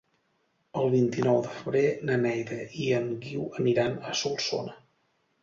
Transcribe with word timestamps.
El 0.83 0.87
vint-i-nou 0.93 1.37
de 1.47 1.51
febrer 1.57 1.83
na 2.07 2.17
Neida 2.23 2.59
i 2.87 2.89
en 3.01 3.07
Guiu 3.27 3.45
aniran 3.61 3.95
a 4.01 4.17
Solsona. 4.25 4.77